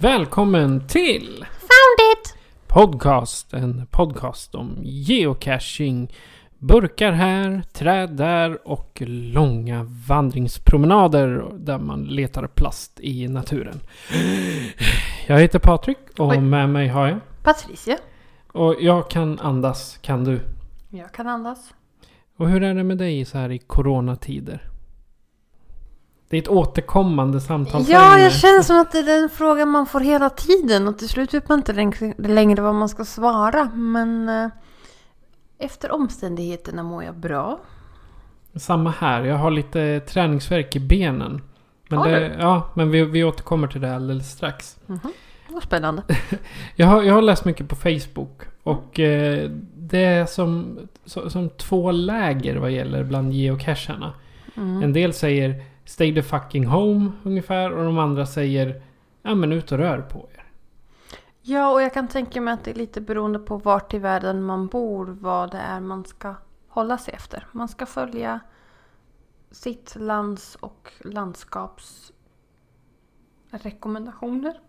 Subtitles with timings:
[0.00, 2.34] Välkommen till Found it!
[2.66, 3.52] Podcast.
[3.54, 6.12] En podcast om geocaching.
[6.58, 13.80] Burkar här, träd där och långa vandringspromenader där man letar plast i naturen.
[15.26, 16.40] Jag heter Patrik och Oj.
[16.40, 17.18] med mig har jag.
[17.42, 17.98] Patricia.
[18.52, 20.40] Och jag kan andas, kan du?
[20.88, 21.74] Jag kan andas.
[22.36, 24.68] Och hur är det med dig så här i coronatider?
[26.28, 27.84] Det är ett återkommande samtal.
[27.88, 31.08] Ja, jag känner som att det är den frågan man får hela tiden och till
[31.08, 31.72] slut vet man inte
[32.18, 33.64] längre, vad man ska svara.
[33.74, 34.50] Men eh,
[35.58, 37.60] efter omständigheterna mår jag bra.
[38.54, 39.24] Samma här.
[39.24, 41.42] Jag har lite träningsvärk i benen.
[41.88, 42.34] Men, Har det, du?
[42.38, 44.76] ja, men vi, vi återkommer till det alldeles strax.
[45.48, 46.02] Vad spännande.
[46.76, 48.42] Jag har, jag har läst mycket på Facebook.
[48.62, 54.12] Och eh, det är som, som två läger vad gäller bland geocacherna.
[54.56, 54.82] Mm.
[54.82, 57.72] En del säger Stay the fucking home ungefär.
[57.72, 58.82] Och de andra säger
[59.22, 60.44] Ja men ut och rör på er.
[61.42, 64.42] Ja, och jag kan tänka mig att det är lite beroende på vart i världen
[64.42, 66.34] man bor vad det är man ska
[66.68, 67.46] hålla sig efter.
[67.52, 68.40] Man ska följa
[69.50, 72.12] sitt lands och landskaps
[73.50, 74.60] rekommendationer.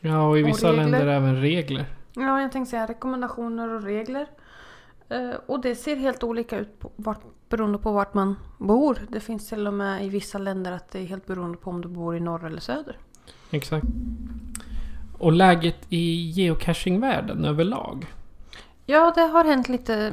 [0.00, 0.82] Ja och i Och vissa regler.
[0.84, 1.84] länder även regler.
[2.12, 4.26] Ja, jag tänkte säga rekommendationer och regler.
[5.08, 7.20] Eh, Och det ser helt olika ut på vart,
[7.52, 8.98] beroende på vart man bor.
[9.08, 11.80] Det finns till och med i vissa länder att det är helt beroende på om
[11.80, 12.98] du bor i norr eller söder.
[13.50, 13.86] Exakt.
[15.18, 18.06] Och läget i geocachingvärlden överlag.
[18.86, 20.12] Ja, det har hänt lite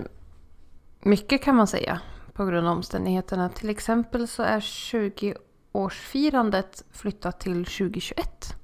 [1.00, 2.00] mycket kan man säga
[2.34, 3.50] på grund av omständigheterna.
[3.50, 8.56] Till exempel så är 20-årsfirandet flyttat till 2021.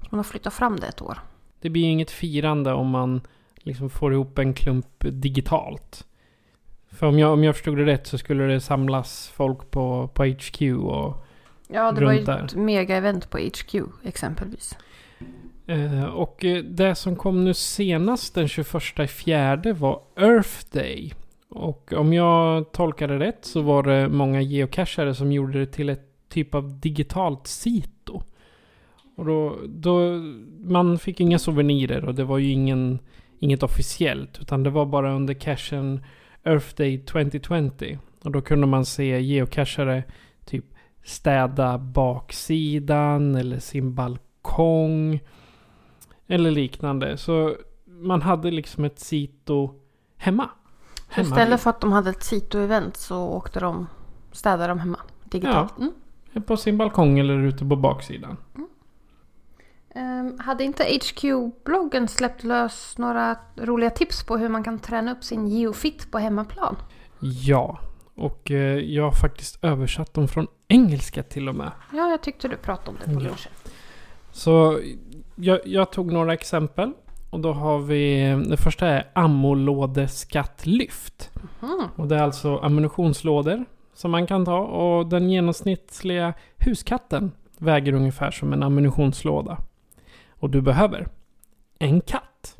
[0.00, 1.18] Så man har flyttat fram det ett år.
[1.60, 3.20] Det blir ju inget firande om man
[3.56, 6.06] liksom får ihop en klump digitalt.
[6.96, 10.24] För om jag, om jag förstod det rätt så skulle det samlas folk på, på
[10.24, 11.26] HQ och...
[11.68, 12.44] Ja, det var ju där.
[12.44, 13.74] ett mega-event på HQ
[14.04, 14.78] exempelvis.
[15.66, 21.12] Eh, och eh, det som kom nu senast den 21 i fjärde var Earth Day.
[21.48, 26.28] Och om jag tolkade rätt så var det många geocachare som gjorde det till ett
[26.28, 28.22] typ av digitalt sito.
[29.16, 30.00] Och då, då,
[30.64, 32.98] man fick inga souvenirer och det var ju ingen,
[33.38, 34.38] inget officiellt.
[34.40, 36.04] Utan det var bara under cachen
[36.46, 37.98] Earth Day 2020.
[38.24, 40.04] Och då kunde man se geocachare
[40.44, 40.64] typ
[41.04, 45.20] städa baksidan eller sin balkong.
[46.26, 47.16] Eller liknande.
[47.16, 49.74] Så man hade liksom ett sito
[50.16, 50.50] hemma.
[51.14, 53.86] Så istället för att de hade ett Sito-event så åkte de,
[54.32, 55.72] städade de hemma digitalt.
[55.78, 55.84] Ja.
[56.32, 56.42] Mm.
[56.42, 58.36] På sin balkong eller ute på baksidan.
[59.96, 65.24] Ehm, hade inte HQ-bloggen släppt lös några roliga tips på hur man kan träna upp
[65.24, 66.76] sin geofit på hemmaplan?
[67.20, 67.78] Ja.
[68.14, 71.70] Och eh, jag har faktiskt översatt dem från engelska till och med.
[71.92, 73.18] Ja, jag tyckte du pratade om det på Ja.
[73.28, 73.52] lunchen.
[74.32, 74.78] Så
[75.36, 76.92] jag, jag tog några exempel.
[77.30, 81.30] Och då har vi, det första är ammolådeskatlyft.
[81.62, 81.82] Mm.
[81.96, 83.64] Och det är alltså ammunitionslådor
[83.94, 84.58] som man kan ta.
[84.58, 89.58] Och den genomsnittliga huskatten väger ungefär som en ammunitionslåda.
[90.38, 91.08] Och du behöver
[91.78, 92.56] en katt.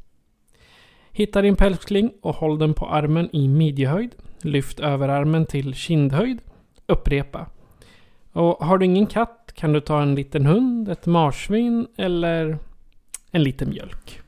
[1.12, 4.14] Hitta din pälskling och håll den på armen i midjehöjd.
[4.42, 6.38] Lyft överarmen till kindhöjd.
[6.86, 7.46] Upprepa.
[8.32, 12.58] Och har du ingen katt kan du ta en liten hund, ett marsvin eller
[13.30, 14.20] en liten mjölk.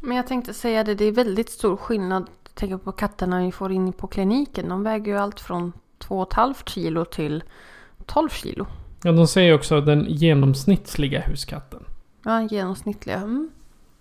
[0.00, 2.26] Men jag tänkte säga det, det är väldigt stor skillnad.
[2.54, 4.68] Tänk på katterna vi får in på kliniken.
[4.68, 7.44] De väger ju allt från 2,5 kilo till
[8.06, 8.66] 12 kilo.
[9.02, 11.84] Ja, de säger också den genomsnittliga huskatten.
[12.24, 13.16] Ja, genomsnittliga.
[13.16, 13.50] Mm.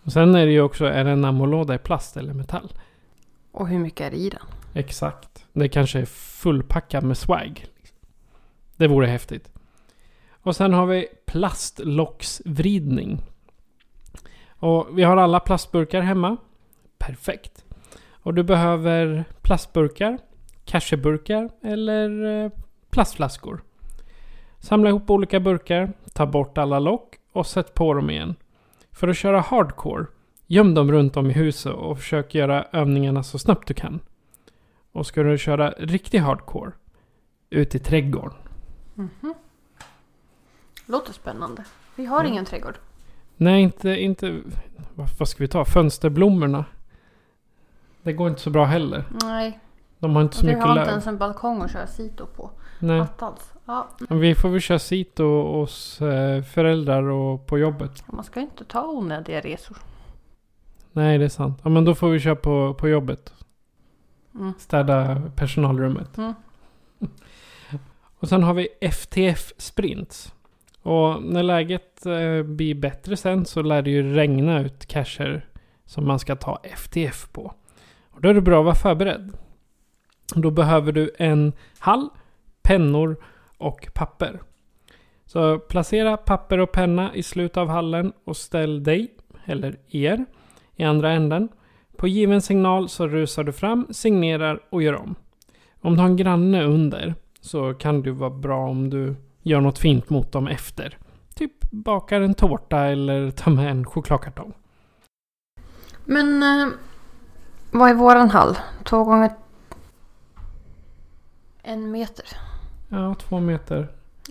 [0.04, 2.74] Och sen är det ju också, är det en ammolåda i plast eller metall?
[3.52, 4.46] Och hur mycket är det i den?
[4.74, 5.46] Exakt.
[5.54, 7.66] Det kanske är fullpackat med swag.
[8.76, 9.52] Det vore häftigt.
[10.42, 13.22] Och sen har vi plastlocksvridning.
[14.48, 16.38] Och vi har alla plastburkar hemma.
[16.98, 17.66] Perfekt.
[18.12, 20.18] Och du behöver plastburkar,
[20.66, 22.52] casheburkar eller eh,
[22.90, 23.64] plastflaskor.
[24.60, 28.36] Samla ihop olika burkar, ta bort alla lock och sätt på dem igen.
[28.92, 30.06] För att köra hardcore,
[30.48, 34.00] göm dem runt om i huset och försök göra övningarna så snabbt du kan.
[34.92, 36.72] Och ska du köra riktig hardcore,
[37.50, 38.38] ut i trädgården.
[40.86, 41.64] Låter spännande.
[41.96, 42.30] Vi har Ja.
[42.30, 42.78] ingen trädgård.
[43.38, 44.42] Nej, inte, inte...
[44.96, 45.66] Vad, vad ska vi ta?
[45.66, 46.66] Fönsterblommorna.
[48.02, 49.06] Det går inte så bra heller.
[49.24, 49.60] Nej.
[50.00, 50.90] De har inte så vi mycket har inte löv.
[50.90, 52.52] ens en balkong att köra sito på.
[52.80, 53.00] Nej.
[53.00, 53.53] Attans.
[53.66, 58.04] Ja, Vi får väl köra sito hos eh, föräldrar och på jobbet.
[58.08, 59.78] man ska inte ta onödiga resor.
[60.92, 61.60] Nej, det är sant.
[61.64, 63.34] Ja, men då får vi köra på, på jobbet.
[64.36, 64.54] Mm.
[64.58, 66.18] Städa personalrummet.
[66.18, 66.34] Mm.
[68.20, 70.34] Och sen har vi FTF Sprints.
[70.82, 75.50] Och när läget eh, blir bättre sen så lär det ju regna ut cacher
[75.86, 77.54] som man ska ta FTF på.
[78.12, 79.32] Och då är det bra att vara förberedd.
[80.36, 82.10] Då behöver du en hall,
[82.62, 83.18] pennor
[83.58, 84.42] och papper.
[85.26, 89.14] Så placera papper och penna i slutet av hallen och ställ dig,
[89.46, 90.26] eller er,
[90.76, 91.50] i andra änden.
[91.98, 95.16] På given signal så rusar du fram, signerar och gör om.
[95.82, 99.80] Om du har en granne under så kan det vara bra om du gör något
[99.80, 100.98] fint mot dem efter.
[101.36, 104.54] Typ bakar en tårta eller tar med en chokladkartong.
[106.06, 106.68] Men eh,
[107.72, 108.58] vad är våran hall?
[108.84, 109.32] Två gånger
[111.64, 112.26] en meter.
[112.94, 113.88] Ja, två meter.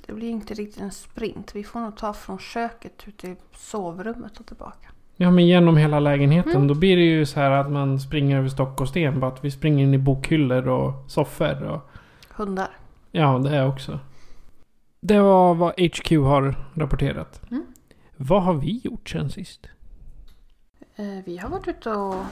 [0.07, 1.55] Det blir inte riktigt en sprint.
[1.55, 4.89] Vi får nog ta från köket ut till sovrummet och tillbaka.
[5.17, 6.53] Ja, men genom hela lägenheten.
[6.53, 6.69] Mm.
[6.69, 9.21] Då blir det ju så här att man springer över stock och sten.
[9.21, 11.63] Bara att vi springer in i bokhyllor och soffor.
[11.63, 11.91] Och,
[12.31, 12.71] Hundar.
[13.11, 13.99] ja, det är också.
[15.01, 17.51] Det var vad HQ har rapporterat.
[17.51, 17.67] Mm.
[18.17, 19.67] Vad har vi gjort sen sist?
[20.97, 22.25] Eh, vi har varit ute och...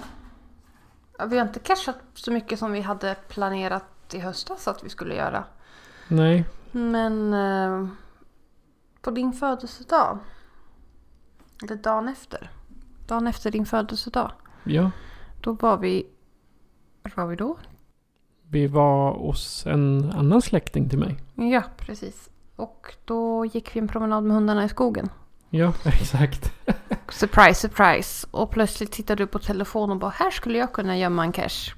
[1.28, 5.14] Vi har inte cashat så mycket som vi hade planerat i höstas att vi skulle
[5.14, 5.44] göra.
[6.10, 6.44] Nej.
[6.72, 7.88] Men eh,
[9.00, 10.18] på din födelsedag.
[11.62, 12.50] Eller dagen efter.
[13.06, 14.32] Dagen efter din födelsedag.
[14.64, 14.90] Ja.
[15.40, 16.06] Då var vi...
[17.02, 17.58] Var var vi då?
[18.42, 21.18] Vi var hos en annan släkting till mig.
[21.34, 22.30] Ja, precis.
[22.56, 25.08] Och då gick vi en promenad med hundarna i skogen.
[25.50, 26.52] Ja, exakt.
[27.08, 28.26] Surprise, surprise.
[28.30, 31.74] Och plötsligt tittade du på telefonen och bara här skulle jag kunna gömma en cash.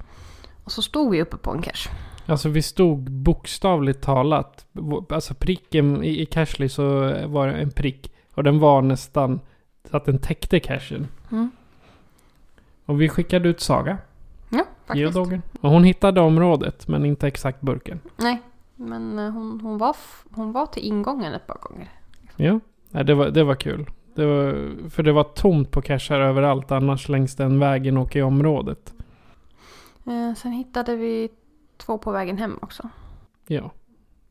[0.65, 1.89] Och så stod vi uppe på en cash.
[2.33, 4.67] Alltså vi stod bokstavligt talat.
[5.09, 6.85] Alltså pricken i, i Cashly så
[7.27, 8.13] var det en prick.
[8.35, 9.41] Och den var nästan
[9.91, 11.09] så att den täckte cashen.
[11.33, 11.51] Mm.
[12.87, 13.99] Och vi skickade ut Saga,
[14.49, 15.17] Ja, faktiskt.
[15.61, 18.01] Och hon hittade området men inte exakt burken.
[18.17, 18.43] Nej,
[18.77, 19.97] men eh, hon, hon, var,
[20.31, 21.89] hon var till ingången ett par gånger.
[22.37, 22.61] Ja,
[23.03, 23.91] det, var, det var kul.
[24.15, 28.23] Det var, för det var tomt på cashar överallt annars längs den vägen och i
[28.23, 28.95] området.
[30.07, 31.29] Eh, sen hittade vi
[31.85, 32.89] två på vägen hem också.
[33.47, 33.71] Ja.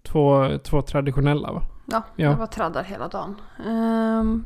[0.03, 1.63] Två, två traditionella va?
[1.85, 2.29] Ja, Ja.
[2.29, 3.35] det var traddar hela dagen.
[3.67, 4.45] Ehm,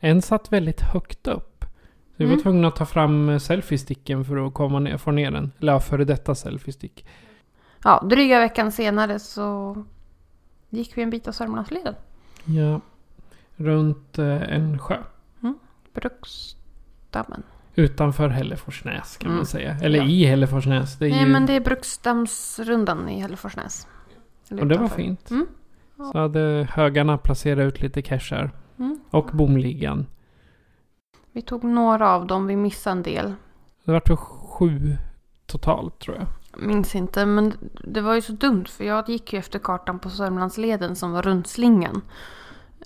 [0.00, 1.64] En satt väldigt högt upp.
[1.64, 2.42] Så vi var Mm.
[2.42, 5.52] tvungna att ta fram selfiesticken för att komma ner, få ner den.
[5.60, 7.06] Eller ja, före detta selfiestick.
[7.84, 9.76] ja, dryga veckan senare så
[10.70, 11.94] gick vi en bit av Sörmlandsleden.
[12.44, 12.80] Ja.
[13.56, 14.96] Runt eh, en sjö.
[15.94, 17.42] Bruksdammen.
[17.78, 19.46] Utanför Hälleforsnäs kan man Mm.
[19.46, 19.76] säga.
[19.82, 20.04] Eller Ja.
[20.04, 20.98] i Hälleforsnäs.
[20.98, 23.86] Det är Nej, ju, men det är Bruksdammsrundan i Hälleforsnäs.
[24.50, 25.30] Och det var fint.
[25.30, 25.46] Mm.
[26.12, 28.50] Så hade högarna placerat ut lite cashar.
[28.78, 29.00] Mm.
[29.10, 30.06] Och bomligan.
[31.32, 33.34] Vi tog några av dem, vi missade en del.
[33.84, 34.96] Det väl sju
[35.46, 36.26] totalt tror jag.
[36.66, 37.52] Minns inte, men
[37.84, 41.22] det var ju så dumt för jag gick ju efter kartan på Sörmlandsleden som var
[41.22, 42.02] runt slingan.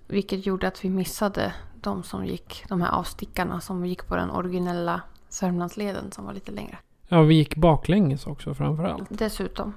[0.06, 4.30] Vilket gjorde att vi missade de som gick, de här avstickarna som gick på den
[4.30, 6.78] originella Sörmlandsleden som var lite längre.
[7.08, 9.04] Ja, vi gick baklänges också framförallt.
[9.08, 9.74] Dessutom.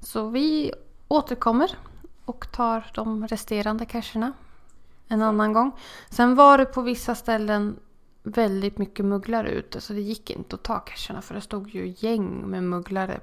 [0.00, 0.72] Så vi
[1.08, 1.70] återkommer
[2.24, 4.32] och tar de resterande cacherna
[5.08, 5.72] en annan gång.
[6.10, 7.76] Sen var det på vissa ställen
[8.22, 11.94] väldigt mycket mugglare ute så det gick inte att ta cacherna för det stod ju
[11.98, 13.20] gäng med mugglare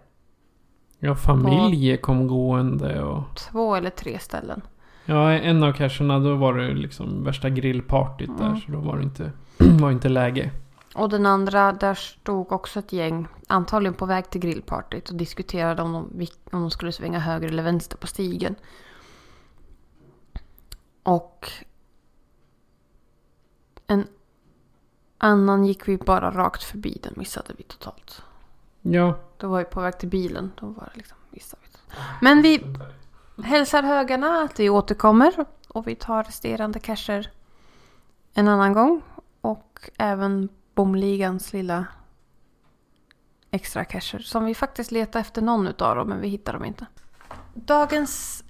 [1.00, 3.24] Ja, familjer kom gående och...
[3.36, 4.62] två eller tre ställen.
[5.10, 8.46] Ja, en av cacherna då var det liksom värsta grillpartyt där.
[8.46, 8.62] Mm.
[8.62, 10.52] Så då var det inte, var inte läge.
[10.96, 15.82] Och den andra, där stod också ett gäng, antagligen på väg till grillpartyt och diskuterade
[15.82, 18.56] om de, om de skulle svänga höger eller vänster på stigen.
[21.04, 21.52] Och
[23.88, 24.08] en
[25.18, 28.22] annan gick vi bara rakt förbi, den missade vi totalt.
[28.82, 31.96] Ja, Då var vi på väg till bilen, då var det liksom, missade vi.
[32.22, 32.64] Men vi
[33.44, 37.32] hälsar högarna att vi återkommer och vi tar resterande cacher
[38.34, 39.02] en annan gång.
[39.42, 41.86] Och även Bomligans lilla
[43.52, 44.20] extra cacher.
[44.20, 46.86] Som vi faktiskt letar efter någon utav dem men vi hittar dem inte.
[47.54, 48.44] Dagens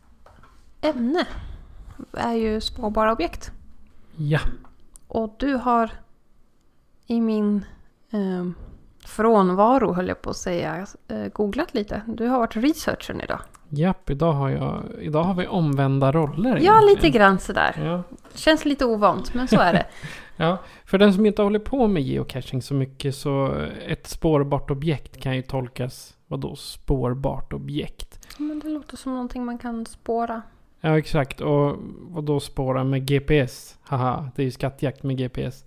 [0.82, 1.28] ämne
[2.14, 3.52] är ju spårbara objekt.
[4.16, 4.40] Ja.
[5.08, 5.92] Och du har
[7.06, 7.66] i min
[8.10, 8.50] eh,
[9.06, 12.02] frånvaro, höll jag på att säga, eh, googlat lite.
[12.08, 13.40] Du har varit researchern idag.
[13.70, 16.50] Japp, idag har, jag, idag har vi omvända roller.
[16.50, 16.86] Ja, egentligen.
[16.96, 17.76] lite grann sådär.
[17.84, 18.04] Ja.
[18.34, 19.86] Känns lite ovant, men så är det.
[20.36, 23.54] ja, för den som inte håller på med geocaching så mycket så
[23.88, 28.20] ett spårbart objekt kan ju tolkas, vadå spårbart objekt?
[28.40, 30.42] men det låter som någonting man kan spåra.
[30.82, 31.42] Ja, exakt.
[31.42, 33.78] Och vadå spåra med GPS?
[33.82, 35.66] Haha, det är ju skattjakt med GPS.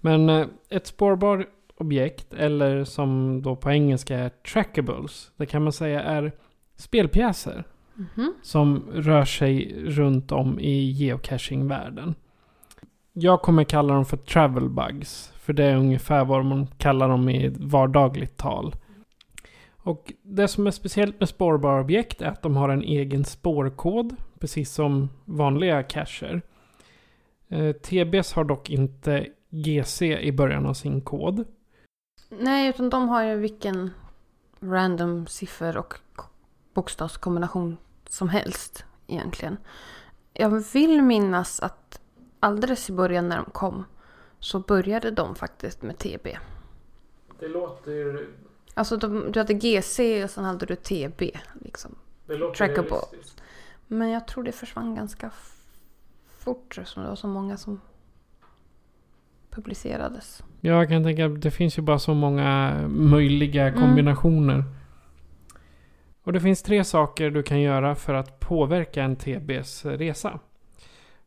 [0.00, 1.46] Men eh, ett spårbart
[1.76, 6.32] objekt, eller som då på engelska är trackables, det kan man säga är
[6.76, 7.64] spelpjäser
[7.96, 8.34] Mhm.
[8.42, 12.14] som rör sig runt om i geocaching-världen.
[13.12, 17.28] Jag kommer kalla dem för travel bugs, för det är ungefär vad man kallar dem
[17.28, 18.74] i vardagligt tal.
[19.76, 24.16] Och det som är speciellt med spårbara objekt är att de har en egen spårkod,
[24.38, 26.42] precis som vanliga cacher.
[27.48, 31.44] Eh, TBS har dock inte GC i början av sin kod.
[32.40, 33.90] Nej, utan de har ju vilken
[34.60, 35.94] random siffer och
[36.74, 37.76] bokstavskombination
[38.08, 39.56] som helst egentligen.
[40.32, 42.00] Jag vill minnas att
[42.40, 43.84] alldeles i början när de kom
[44.38, 46.26] så började de faktiskt med TB.
[47.40, 48.26] Det låter...
[48.74, 51.22] Alltså de, du hade GC och sen hade du TB.
[51.60, 51.94] Liksom.
[52.26, 52.90] Det låter Trackable.
[52.90, 53.42] realistiskt.
[53.86, 55.30] Men jag tror det försvann ganska
[56.38, 57.80] fort eftersom det var så många som
[59.50, 60.42] publicerades.
[60.60, 64.64] Ja, jag kan tänka att det finns ju bara så många möjliga kombinationer.
[66.24, 70.40] Och det finns tre saker du kan göra för att påverka en TBs resa.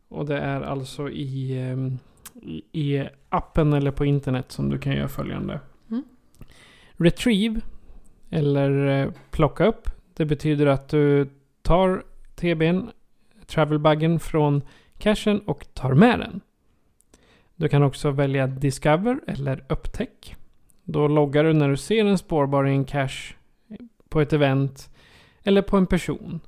[0.08, 1.98] Och det är alltså i, ehm,
[2.34, 5.60] i, i appen eller på internet som du kan göra följande.
[5.90, 6.04] Mm.
[6.92, 7.62] Retrieve,
[8.30, 9.90] eller eh, plocka upp.
[10.14, 11.30] Det betyder att du
[11.62, 12.04] tar
[12.36, 12.90] TBn,
[13.46, 14.62] travelbuggen från
[14.98, 16.42] cachen och tar med den.
[17.56, 20.36] Du kan också välja Discover eller Upptäck.
[20.84, 23.37] Då loggar du när du ser en spårbar i en cache
[24.10, 24.90] på ett event
[25.44, 26.40] eller på en person.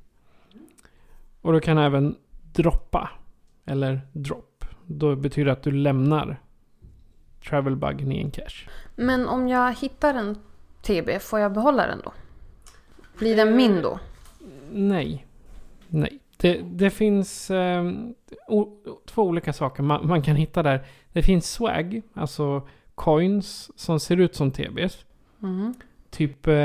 [1.41, 2.15] Och du kan även
[2.53, 3.09] droppa
[3.65, 4.65] eller drop.
[4.85, 6.39] Då betyder det att du lämnar
[7.49, 8.69] travelbuggen i en cache.
[8.95, 10.37] Men om jag hittar en
[10.81, 12.13] TB, får jag behålla den då?
[13.17, 13.99] Blir den min då?
[14.71, 15.25] Nej.
[15.87, 16.19] Nej.
[16.37, 17.91] Det, det finns eh,
[18.47, 20.85] o, två olika saker man, man kan hitta där.
[21.13, 25.05] Det finns swag, alltså coins som ser ut som TBs.
[25.37, 25.73] Mhm.
[26.09, 26.55] Typ, eh,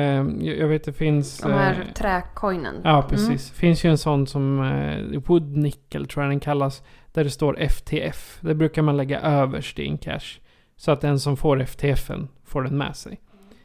[0.40, 1.38] jag vet det finns...
[1.38, 2.80] De här eh, träcoinen.
[2.84, 3.50] Ja, precis.
[3.50, 6.82] finns ju en sån som eh, Wood Nickel tror jag den kallas.
[7.12, 8.38] Där det står FTF.
[8.40, 10.40] Det brukar man lägga överst i en cache.
[10.76, 13.20] Så att den som får FTFen får den med sig.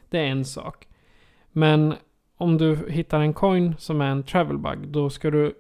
[0.09, 0.87] Det är en sak.
[1.51, 1.93] Men
[2.37, 4.87] om du hittar en coin som är en travel bug.
[4.87, 5.53] Då ska du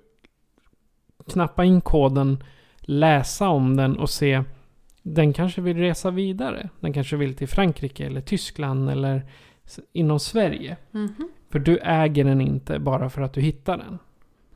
[1.31, 2.43] knappa in koden,
[2.79, 4.43] läsa om den och se.
[5.01, 6.69] Den kanske vill resa vidare.
[6.79, 9.25] Den kanske vill till Frankrike eller Tyskland eller
[9.93, 10.77] inom Sverige.
[10.91, 11.29] Mhm.
[11.51, 13.99] För du äger den inte bara för att du hittar den.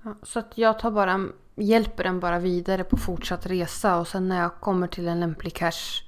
[0.03, 4.27] Ja, så att jag tar bara, hjälper den bara vidare på fortsatt resa och sen
[4.27, 6.03] när jag kommer till en lämplig cache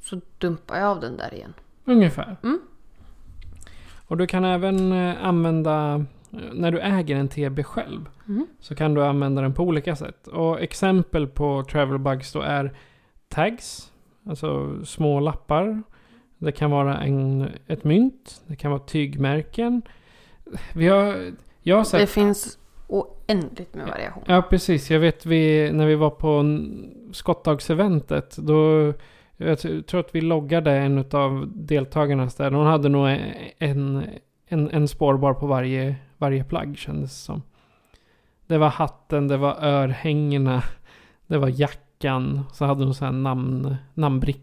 [0.00, 1.54] så dumpar jag av den där igen.
[1.84, 2.36] Ungefär.
[2.42, 2.60] Mm.
[4.06, 5.94] Och du kan även eh, använda,
[6.32, 8.46] eh, när du äger en TB själv, Mm.
[8.60, 10.26] så kan du använda den på olika sätt.
[10.26, 12.76] Och exempel på travel bugs då är
[13.28, 13.92] tags,
[14.28, 15.82] alltså små lappar.
[16.38, 19.82] Det kan vara en, ett mynt, det kan vara tygmärken.
[20.74, 22.00] Vi har, jag har sett...
[22.00, 24.22] Det finns oändligt med variation.
[24.26, 24.90] Ja, precis.
[24.90, 28.36] Jag vet vi, när vi var på en- skottdagseventet.
[28.36, 28.92] Då,
[29.36, 32.50] jag tror att vi loggade en av deltagarna där.
[32.50, 33.08] Hon hade nog
[33.58, 34.04] en,
[34.48, 37.42] en, en spårbar på varje, varje plagg kändes det som.
[38.46, 40.62] Det var hatten, det var örhängena,
[41.26, 42.40] det var jackan.
[42.52, 44.42] Så hade hon så här namn, namnbrick.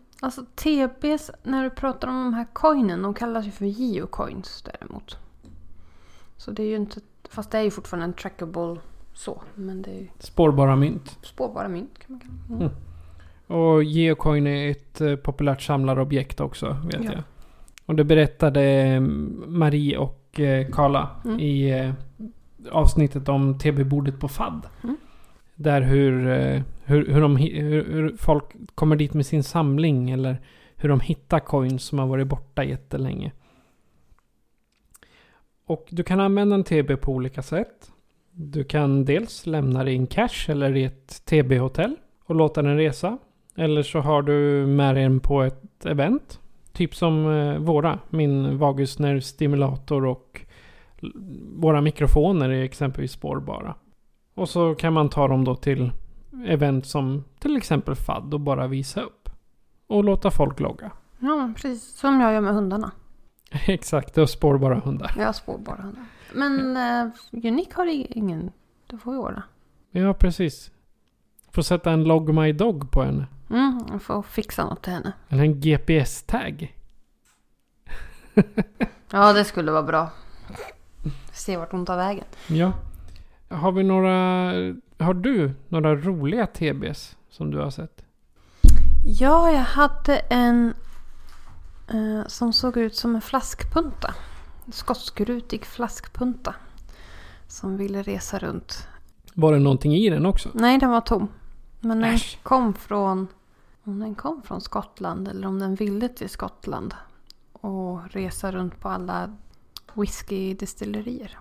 [0.23, 5.17] alltså TBs, när du pratar om de här coinen, de kallas ju för geocoins däremot.
[6.37, 6.99] Så det är ju inte,
[7.29, 8.75] fast det är ju fortfarande en trackable
[9.13, 9.41] så.
[9.55, 11.17] Men det är ju Spårbara mynt.
[11.21, 12.53] spårbara mynt kan man kalla det.
[12.53, 12.61] Mm.
[12.61, 12.73] Mm.
[13.61, 17.11] Och geocoin är ett eh, populärt samlarobjekt också, vet Ja.
[17.11, 17.23] jag.
[17.85, 18.99] Och det berättade eh,
[19.47, 21.39] Marie och eh, Karla Mm.
[21.39, 21.93] i eh,
[22.71, 24.67] avsnittet om TB-bordet på FAD.
[25.61, 28.43] Där hur, eh, hur, hur, de, hur, folk
[28.75, 30.41] kommer dit med sin samling eller
[30.75, 33.31] hur de hittar coins som har varit borta jättelänge.
[35.65, 37.91] Och du kan använda en TB på olika sätt.
[38.31, 42.77] Du kan dels lämna det i en cash eller i ett TB-hotell och låta den
[42.77, 43.17] resa.
[43.55, 46.39] Eller så har du med den på ett event.
[46.73, 47.99] Typ som eh, våra.
[48.09, 50.41] Min vagusnervstimulator och
[51.55, 53.75] våra mikrofoner är exempelvis spårbara.
[54.33, 55.91] Och så kan man ta dem då till
[56.45, 59.29] event som till exempel FAD och bara visa upp.
[59.87, 60.91] Och låta folk logga.
[61.19, 62.91] Ja, precis som jag gör med hundarna.
[63.51, 65.13] Exakt, det är spårbara hundar.
[65.17, 66.05] Jag har spårbara hundar.
[66.33, 67.11] Men uh,
[67.45, 67.85] Unique har
[68.17, 68.51] ingen.
[68.87, 69.43] Det får vi ordna.
[69.91, 70.71] Ja, precis.
[71.51, 73.27] Får sätta en Log My Dog på henne.
[73.49, 75.13] Mm, jag får fixa något till henne.
[75.29, 76.75] Eller en GPS-tag.
[79.13, 80.09] Ja, det skulle vara bra.
[81.31, 82.25] Se vart hon tar vägen.
[82.47, 82.73] Ja.
[83.51, 84.09] Har vi några...
[84.97, 88.01] Har du några roliga TBs som du har sett?
[89.05, 90.73] Ja, jag hade en
[91.87, 94.13] eh, som såg ut som en flaskpunta.
[94.65, 96.55] En skotskrutig flaskpunta.
[97.47, 98.87] Som ville resa runt.
[99.33, 100.49] Var det någonting i den också?
[100.53, 101.27] Nej, den var tom.
[101.79, 102.39] Men den Äsch.
[102.43, 103.27] kom från...
[103.83, 106.93] Om den kom från Skottland eller om den ville till Skottland.
[107.51, 109.35] Och resa runt på alla
[109.93, 111.37] whiskydestillerier.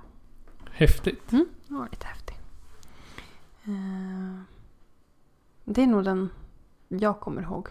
[0.81, 1.33] Häftigt.
[1.33, 2.41] Mm, var lite häftigt.
[3.65, 4.41] Eh,
[5.65, 6.31] det är nog den
[6.89, 7.69] jag kommer ihåg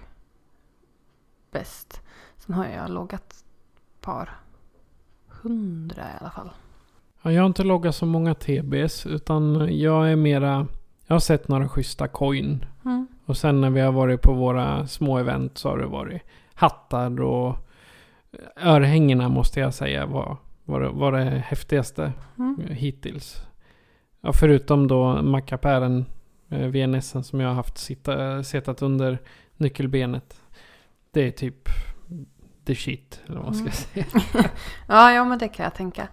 [1.52, 2.02] bäst.
[2.38, 3.44] Sen har jag loggat ett
[4.02, 4.30] par
[5.28, 6.52] hundra i alla fall.
[7.22, 9.06] Ja, jag har inte loggat så många TBs.
[9.06, 10.68] Utan jag är mera...
[11.08, 12.66] Jag har sett några schyssta coin.
[12.86, 13.08] Mm.
[13.26, 16.22] Och sen när vi har varit på våra små event så har det varit
[16.54, 17.58] hattar och
[18.56, 20.38] örhängena måste jag säga var,
[20.70, 22.68] var, det- var det häftigaste Mm.
[22.70, 23.42] hittills.
[24.22, 26.06] Ja, förutom då mackapären
[26.50, 29.22] eh, VNSen som jag har haft sitta, setat under
[29.58, 30.42] nyckelbenet.
[31.12, 31.70] Det är typ
[32.66, 33.72] the shit, eller vad man ska Mm.
[33.74, 34.06] säga.
[34.88, 36.08] Ja, ja, men det kan jag tänka.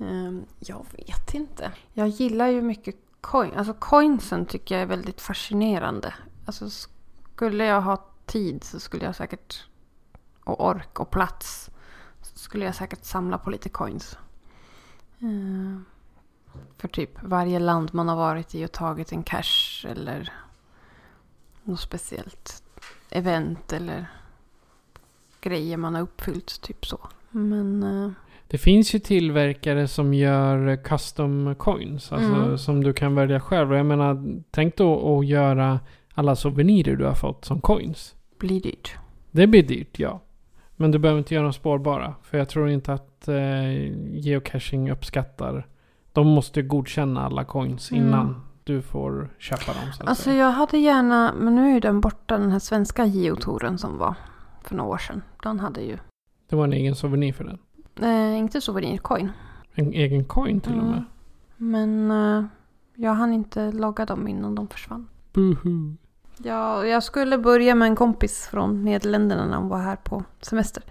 [0.00, 1.70] Ehm, jag vet inte.
[1.92, 3.50] Jag gillar ju mycket coin.
[3.56, 6.14] Alltså coinsen tycker jag är väldigt fascinerande.
[6.44, 9.64] Alltså skulle jag ha tid så skulle jag säkert
[10.44, 11.70] och ork och plats
[12.48, 14.18] skulle jag säkert samla på lite coins.
[15.20, 15.84] Ehm,
[16.78, 20.32] för typ varje land man har varit i och tagit en cash eller
[21.62, 22.62] något speciellt
[23.10, 24.06] event eller
[25.40, 26.60] grejer man har uppfyllt.
[26.62, 26.98] Typ så.
[27.30, 28.10] Men eh,
[28.48, 32.12] Det finns ju tillverkare som gör custom coins.
[32.12, 32.58] Alltså Mm.
[32.58, 33.74] som du kan välja själv.
[33.74, 35.80] Jag menar, tänk då att göra
[36.14, 38.14] alla souvenirer du har fått som coins.
[38.38, 38.96] blir dyrt.
[39.30, 40.20] Det blir dyrt, ja.
[40.80, 42.14] Men du behöver inte göra dem spårbara.
[42.22, 43.72] För jag tror inte att eh,
[44.18, 45.66] geocaching uppskattar.
[46.12, 48.04] De måste godkänna alla coins Mm.
[48.06, 49.92] innan du får köpa dem.
[49.92, 53.78] Så Alltså jag hade gärna, men nu är ju den borta den här svenska geotoren
[53.78, 54.14] som var
[54.62, 55.22] för några år sedan.
[55.42, 55.98] Den hade ju,
[56.48, 57.58] Det var en egen souvenir för den.
[58.02, 59.30] eh, inte souvenircoin.
[59.74, 60.90] En egen coin till och Mm.
[60.90, 61.04] med.
[61.56, 62.44] Men eh,
[62.94, 65.08] jag hann inte logga dem innan de försvann.
[65.32, 65.96] Boohoo.
[66.42, 70.82] Ja, jag skulle börja med en kompis från Nederländerna när hon var här på semester.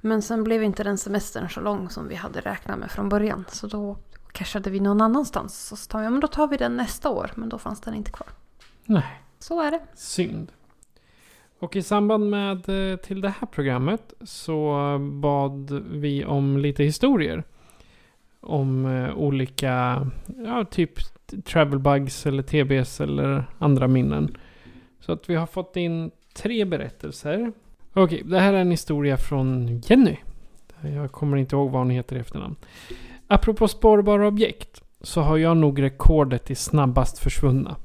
[0.00, 3.44] Men sen blev inte den semestern så lång som vi hade räknat med från början.
[3.48, 3.96] Så då
[4.32, 5.66] cashade vi någon annanstans.
[5.66, 7.30] Så sa jag, men då tar vi den nästa år.
[7.34, 8.28] Men då fanns den inte kvar.
[8.84, 9.22] Nej.
[9.38, 9.80] Så är det.
[9.94, 10.52] Synd.
[11.58, 17.44] Och i samband med eh, till det här programmet så bad vi om lite historier.
[18.40, 20.92] Om eh, olika, ja typ
[21.44, 24.36] travel bugs eller TBS eller andra minnen.
[25.00, 27.52] Så att vi har fått in tre berättelser.
[27.92, 30.16] Okej, det här är en historia från Jenny.
[30.80, 32.56] Jag kommer inte ihåg vad hon heter i efternamn.
[33.26, 37.76] Apropå spårbara objekt så har jag nog rekordet i snabbast försvunna.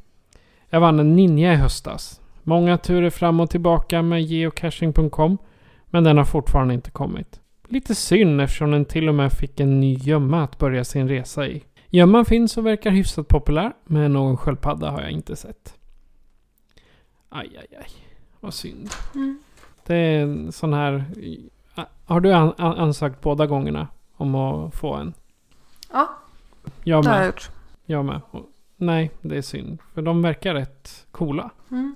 [0.69, 2.21] Jag vann en ninja i höstas.
[2.43, 5.37] Många turer fram och tillbaka med geocaching.com.
[5.85, 7.39] Men den har fortfarande inte kommit.
[7.67, 11.47] Lite synd eftersom den till och med fick en ny gömma att börja sin resa
[11.47, 11.63] i.
[11.89, 15.77] Gömman finns och verkar hyfsat populär, men någon sköldpadda har jag inte sett.
[17.33, 17.87] Aj, aj, aj.
[18.39, 18.89] Vad synd.
[19.15, 19.39] Mm.
[19.85, 21.05] Det är en sån här...
[22.05, 25.13] Har du an an ansökt båda gångerna om att få en?
[25.91, 26.17] Ja,
[26.83, 27.49] Jag det har jag gjort.
[27.85, 28.21] Jag med.
[28.77, 29.77] Nej, det är synd.
[29.93, 31.49] För de verkar rätt coola.
[31.71, 31.95] Mm.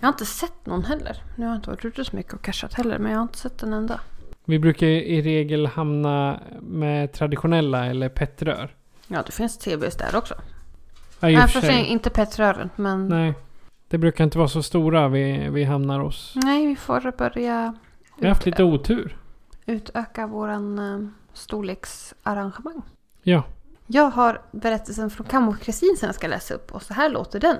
[0.00, 1.22] Jag har inte sett någon heller.
[1.36, 2.98] Nu har jag inte varit ute så mycket och cashat heller.
[2.98, 4.00] Men jag har inte sett en enda.
[4.44, 8.74] Vi brukar i regel hamna med traditionella eller petrör.
[9.06, 10.34] Ja, det finns TBs där också.
[10.34, 10.40] Ja,
[11.20, 11.84] Nej, för för sig sig.
[11.86, 12.70] inte petrören.
[12.76, 13.34] Men nej.
[13.88, 13.94] Nej.
[13.98, 16.32] Det brukar inte vara så stora vi, vi hamnar hos.
[16.34, 17.74] vi får börja
[18.18, 19.16] Vi har haft lite otur.
[19.66, 22.82] utöka våran eh, storleksarrangemang.
[23.22, 23.42] Ja.
[23.86, 27.56] Jag har berättelsen från Kammo-Kristin som jag ska läsa upp och så här låter den.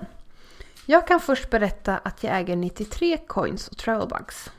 [0.86, 4.50] Jag kan först berätta att jag äger 93 coins och travelbugs.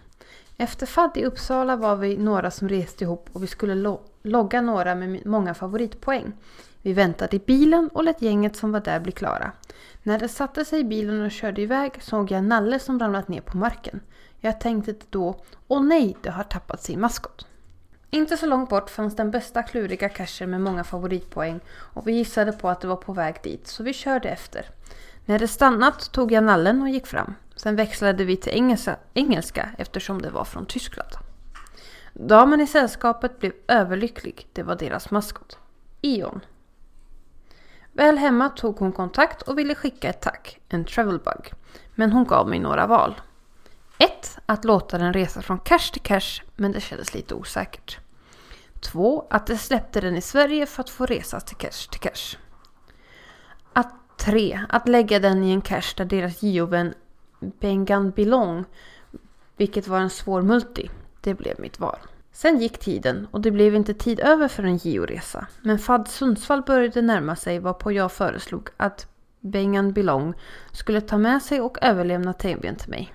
[0.58, 4.62] Efter FAD i Uppsala var vi några som reste ihop och vi skulle lo- logga
[4.62, 6.34] några med många favoritpoäng.
[6.82, 9.52] Vi väntade i bilen och lät gänget som var där bli klara.
[10.04, 13.42] När de satte sig i bilen och körde iväg såg jag Nalle som ramlat ner
[13.42, 14.02] på marken.
[14.39, 17.48] Jag tänkte då, åh nej, det har tappat sin maskot.
[18.10, 22.52] Inte så långt bort fanns den bästa kluriga cachen med många favoritpoäng och vi gissade
[22.52, 24.70] på att det var på väg dit så vi körde efter.
[25.26, 27.36] När det stannat tog jag nallen och gick fram.
[27.56, 31.10] Sen växlade vi till engelska, engelska eftersom det var från Tyskland.
[32.13, 34.48] Damen i sällskapet blev överlycklig.
[34.54, 35.58] Det var deras maskot.
[36.02, 36.42] Ion.
[37.93, 41.54] Väl hemma tog hon kontakt och ville skicka ett tack, en travelbug.
[41.95, 43.21] Men hon gav mig några val.
[43.97, 44.38] 1.
[44.45, 47.99] Att låta den resa från cash till cash, men det kändes lite osäkert.
[48.80, 49.28] 2.
[49.30, 52.38] Att de släppte den i Sverige för att få resa till cash till cash.
[54.19, 54.60] 3.
[54.69, 56.93] Att lägga den i en cash där deras geovän
[57.39, 58.65] Bengan Bilong,
[59.58, 60.89] vilket var en svår multi,
[61.21, 61.99] det blev mitt val.
[62.41, 65.47] Sen gick tiden och det blev inte tid över för en georesa.
[65.62, 69.08] Men FAD Sundsvall började närma sig varpå jag föreslog att
[69.39, 70.34] Bengan Bilong
[70.71, 73.13] skulle ta med sig och överlämna TBn till mig.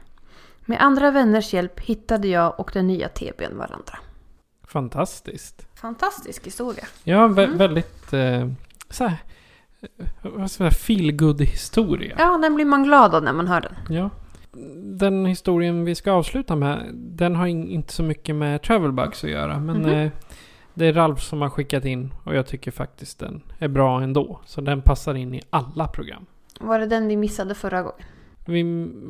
[0.64, 3.98] Med andra vänners hjälp hittade jag och den nya TBn varandra.
[4.66, 5.66] Fantastiskt.
[5.74, 6.84] Fantastisk historia.
[7.04, 8.12] Ja, vä- väldigt...
[8.12, 8.48] Eh,
[8.90, 9.16] så här,
[9.80, 9.88] eh,
[10.22, 12.14] vad ska jag säga, feel good historia.
[12.18, 13.74] Ja, den blir man glad av när man hör den.
[13.96, 14.10] Ja.
[14.82, 19.30] Den historien vi ska avsluta med, den har in, inte så mycket med Travelbugs att
[19.30, 19.60] göra.
[19.60, 19.88] Men Mhm.
[19.90, 20.10] eh,
[20.74, 24.40] det är Ralf som har skickat in och jag tycker faktiskt den är bra ändå.
[24.46, 26.26] Så den passar in i alla program.
[26.60, 28.02] Var det den vi missade förra gången?
[28.46, 28.62] Vi,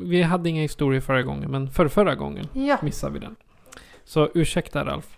[0.09, 2.77] vi hade inga historier förra gången, men för förra gången Ja.
[2.81, 3.35] missade vi den.
[4.03, 5.17] Så ursäkta Ralf.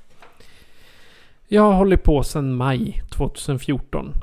[1.48, 4.14] Jag har hållit på sedan maj 2014.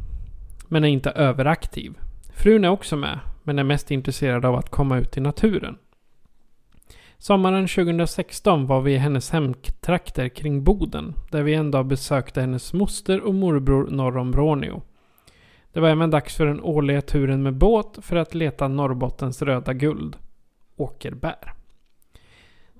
[0.68, 1.92] Men är inte överaktiv.
[2.34, 5.76] Frun är också med, men är mest intresserad av att komma ut i naturen.
[7.26, 12.72] Sommaren 2016 var vi i hennes hemtrakter kring Boden, där vi en dag besökte hennes
[12.72, 14.82] moster och morbror norr om Råneå.
[15.72, 19.72] Det var även dags för den årliga turen med båt för att leta Norrbottens röda
[19.72, 20.16] guld,
[20.76, 21.52] åkerbär.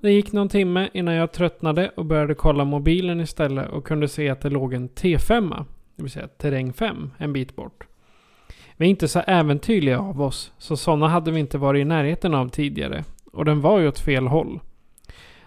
[0.01, 4.29] Det gick någon timme innan jag tröttnade och började kolla mobilen istället och kunde se
[4.29, 7.83] att det låg en T5, det vill säga terräng 5, en bit bort.
[8.77, 12.33] Vi är inte så äventyrliga av oss, så sådana hade vi inte varit i närheten
[12.33, 13.03] av tidigare.
[13.35, 14.59] Och den var ju åt fel håll.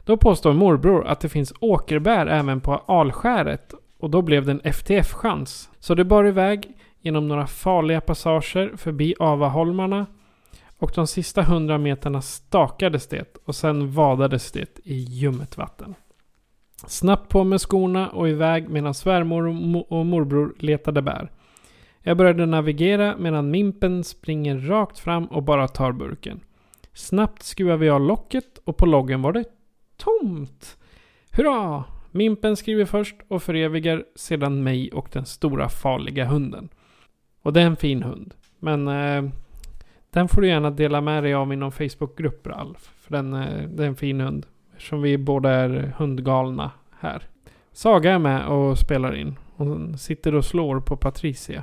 [0.05, 4.61] Då påstår morbror att det finns åkerbär även på Alskäret och då blev det en
[4.61, 5.71] FTF-chans.
[5.79, 6.69] Så det bar iväg
[7.01, 10.07] genom några farliga passager förbi Avaholmarna
[10.79, 15.95] och de sista hundra meterna stakades det och sen vadades det i ljummet vatten.
[16.87, 19.47] Snabbt på med skorna och iväg medan svärmor
[19.93, 21.31] och morbror letade bär.
[22.03, 26.41] Jag började navigera medan Mimpen springer rakt fram och bara tar burken.
[26.99, 29.45] Snabbt skruvade jag av locket och på loggen var det
[29.97, 30.77] tomt.
[31.31, 31.85] Hurra!
[32.11, 36.69] Mimpen skriver först och förevigar sedan mig och den stora farliga hunden.
[37.43, 38.35] Och det är en fin hund.
[38.59, 39.31] Men eh,
[40.11, 42.93] den får du gärna dela med dig av i någon Facebookgrupp Ralf.
[43.01, 44.47] För den, eh, det är en fin hund.
[44.73, 47.23] Eftersom vi båda är hundgalna här.
[47.73, 49.37] Saga är med och spelar in.
[49.57, 51.63] Hon sitter och slår på Patricia.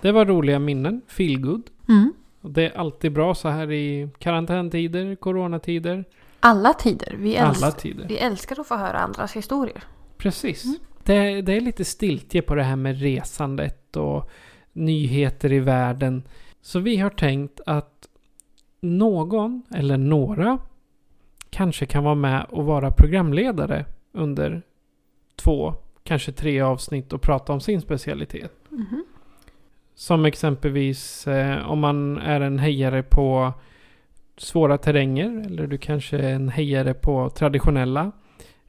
[0.00, 1.02] Det var roliga minnen.
[1.08, 1.62] Feelgood.
[1.88, 2.12] Mm.
[2.40, 6.04] Det är alltid bra så här i karantäntider, coronatider.
[6.40, 7.14] Alla tider.
[7.18, 8.06] Vi, älsk- Alla tider.
[8.08, 9.82] vi älskar att få höra andras historier.
[10.18, 10.64] Precis.
[11.04, 14.30] Det, det är lite stiltje på det här med resandet och
[14.72, 16.22] nyheter i världen.
[16.60, 18.08] Så vi har tänkt att
[18.80, 20.58] någon eller några
[21.50, 24.62] kanske kan vara med och vara programledare under
[25.36, 25.74] två,
[26.04, 28.52] kanske tre avsnitt och prata om sin specialitet.
[28.68, 29.04] Mhm.
[29.98, 33.52] Som exempelvis eh, om man är en hejare på
[34.36, 38.12] svåra terränger eller du kanske är en hejare på traditionella.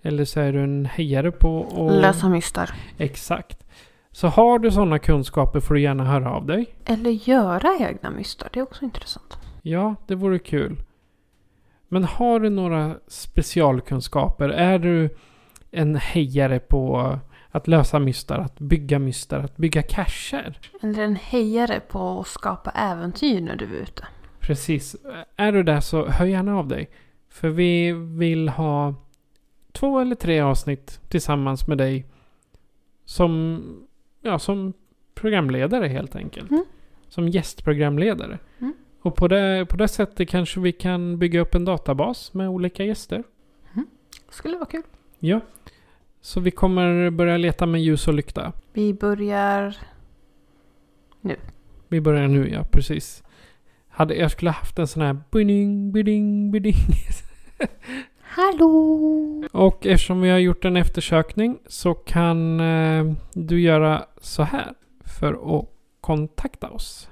[0.02, 2.02] Eller så är du en hejare på att...
[2.02, 2.70] Lösa mystar.
[2.98, 3.68] Exakt.
[4.12, 6.76] Så har du sådana kunskaper får du gärna höra av dig.
[6.86, 8.50] Eller göra egna mystar.
[8.54, 9.38] Det är också intressant.
[9.62, 10.84] Ja, det vore kul.
[11.88, 14.50] Men har du några specialkunskaper?
[14.50, 15.10] Är du
[15.72, 17.20] en hejare på
[17.52, 20.60] att lösa mystar, att bygga mystar, att bygga cacher?
[20.82, 24.08] Eller en hejare på att skapa äventyr när du är ute.
[24.40, 24.96] Precis.
[25.36, 26.90] Är du där så hör gärna av dig.
[27.30, 28.96] För vi vill ha
[29.72, 32.06] två eller tre avsnitt tillsammans med dig.
[33.06, 33.64] Som,
[34.22, 34.74] ja, som
[35.14, 36.52] programledare helt enkelt.
[36.52, 36.66] Mm.
[37.08, 38.40] Som gästprogramledare.
[38.60, 38.74] Mm.
[39.02, 42.84] Och på det, på det sättet kanske vi kan bygga upp en databas med olika
[42.84, 43.24] gäster.
[44.30, 44.84] Skulle vara kul.
[45.20, 45.42] Ja.
[46.22, 48.54] Så vi kommer börja leta med ljus och lykta.
[48.74, 49.78] Vi börjar...
[51.88, 53.24] Vi börjar nu, ja precis.
[53.88, 56.76] Hade, jag skulle haft en sån här bidding, bidding, bidding.
[58.22, 59.44] Hallå!
[59.52, 64.74] Och eftersom vi har gjort en eftersökning så kan eh, du göra så här
[65.06, 65.66] för att
[66.02, 67.10] kontakta oss.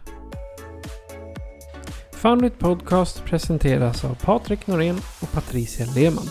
[2.13, 6.29] Foundit Podcast presenteras av Patrik Norén och Patricia Lehmann.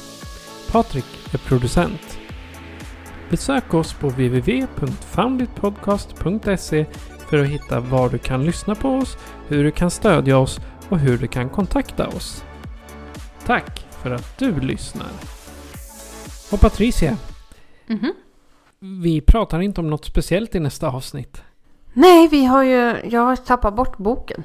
[0.72, 2.25] Patrik är producent.
[3.30, 6.86] Besök oss på www.founditpodcast.se
[7.30, 10.98] för att hitta var du kan lyssna på oss, hur du kan stödja oss och
[10.98, 12.44] hur du kan kontakta oss.
[13.46, 15.06] Tack för att du lyssnar.
[16.52, 17.16] Och Patricia,
[17.86, 18.12] Mhm.
[19.02, 21.42] vi pratar inte om något speciellt i nästa avsnitt.
[21.92, 22.96] Nej, vi har ju...
[23.10, 24.42] Jag har tappat bort boken.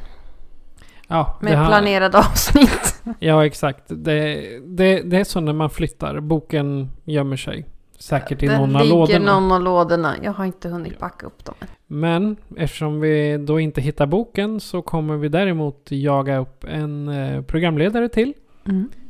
[1.07, 3.01] Ja, Med har- planerade avsnitt.
[3.19, 3.83] Ja, exakt.
[3.87, 6.19] Det, det, det är så när man flyttar.
[6.19, 7.65] Boken gömmer sig.
[8.01, 9.39] Säkert i Det någon av ligger lådorna.
[9.39, 10.15] någon av lådorna.
[10.23, 11.67] Jag har inte hunnit packa upp dem än.
[11.87, 17.41] Men eftersom vi då inte hittar boken så kommer vi däremot jaga upp en eh,
[17.41, 18.33] programledare till.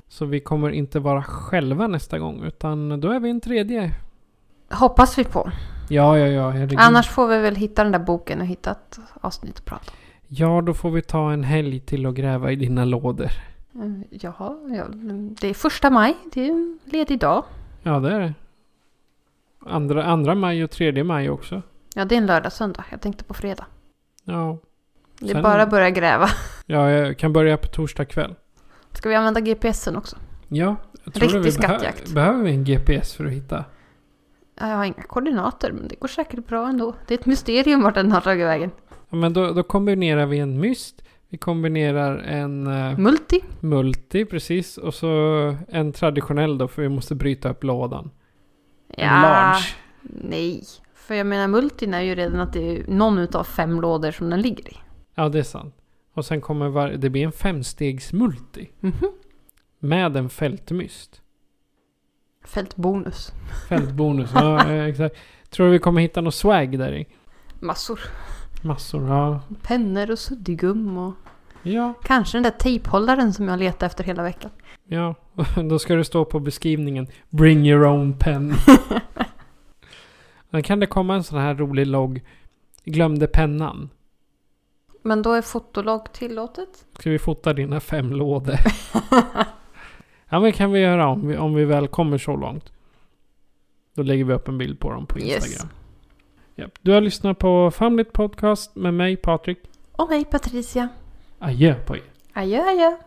[0.07, 3.91] Så vi kommer inte vara själva nästa gång utan då är vi en tredje.
[4.71, 5.51] Hoppas vi på.
[5.89, 6.49] Ja, ja, ja.
[6.49, 6.79] herregud.
[6.79, 9.97] Annars får vi väl hitta den där boken och hitta ett avsnitt att prata om.
[10.27, 13.31] Ja, då får vi ta en helg till och gräva i dina lådor.
[13.75, 14.83] Mm, Jaha, ja,
[15.41, 16.17] det är första maj.
[16.33, 17.43] Det är en ledig dag.
[17.83, 18.33] Ja, det är det.
[19.65, 21.61] Andra, andra maj och tredje maj också.
[21.95, 22.85] Ja, det är en lördag söndag.
[22.91, 23.65] Jag tänkte på fredag.
[24.23, 24.57] Ja.
[25.19, 26.29] Det är Sen- bara att börja gräva.
[26.65, 28.35] ja, jag kan börja på torsdag kväll.
[28.91, 30.15] Ska vi använda GPSen också?
[30.47, 32.05] Ja, jag tror Riktig vi skattjakt.
[32.07, 33.65] behö- behöver vi en GPS för att hitta.
[34.59, 36.95] Ja, Jag har inga koordinater, men det går säkert bra ändå.
[37.07, 38.71] Det är ett mysterium vart den har tagit vägen.
[39.09, 41.01] Ja, men då, då kombinerar vi en myst.
[41.29, 43.41] Vi kombinerar en eh, Multi?
[43.59, 44.77] multi, precis.
[44.77, 45.07] Och så
[45.67, 48.09] en traditionell då, för vi måste bryta upp lådan.
[48.97, 49.65] Ja, large.
[50.01, 50.63] nej.
[50.93, 54.29] För jag menar, multin är ju redan att det är någon utav fem lådor som
[54.29, 54.77] den ligger i.
[55.15, 55.75] Ja, det är sant.
[56.13, 58.69] Och sen kommer var, det blir en femstegs multi.
[58.79, 59.11] Mhm.
[59.79, 61.21] Med en fältmyst.
[62.45, 63.31] Fältbonus.
[63.69, 65.15] Fältbonus, ja eh, exakt.
[65.49, 67.07] Tror du vi kommer hitta något swag där i?
[67.59, 67.99] Massor.
[68.63, 69.41] Massor, ja.
[69.61, 71.13] Pennor och suddgum och
[71.63, 74.51] Ja, kanske den där tejphållaren som jag letar efter hela veckan.
[74.85, 75.15] ja.
[75.69, 77.07] Då ska det stå på beskrivningen.
[77.29, 78.53] Bring your own pen.
[80.51, 82.21] Sen kan det komma en sån här rolig logg.
[82.85, 83.89] Glömde pennan.
[85.03, 86.85] Men då är fotologg tillåtet?
[86.99, 88.55] Ska vi fota dina fem lådor?
[90.29, 92.71] ja men kan vi göra om vi, om vi väl kommer så långt.
[93.93, 95.35] Då lägger vi upp en bild på dem på Yes.
[95.45, 95.69] Instagram.
[96.55, 96.71] Japp.
[96.81, 99.59] Du har lyssnat på Famligt Podcast med mig Patrik.
[99.91, 100.89] Och mig Patricia.
[101.43, 102.01] Adjö på er.
[102.35, 102.97] Adjö adjö.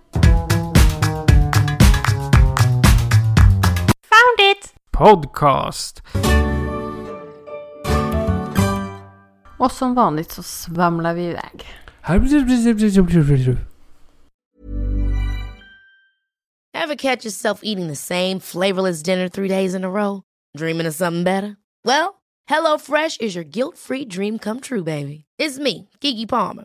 [4.11, 4.75] Found it!
[4.93, 6.03] Podcast.
[9.59, 11.67] Och som vanligt så svamlar vi iväg.
[16.75, 20.23] Ever catch yourself eating the same flavorless dinner three days in a row?
[20.59, 21.57] Dreaming of something better?
[21.85, 25.25] Well, HelloFresh is your guilt free dream come true, baby.
[25.39, 26.65] It's me, Kiki Palmer.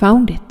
[0.00, 0.49] Found it.